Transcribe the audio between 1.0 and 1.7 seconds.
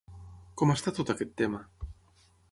aquest tema?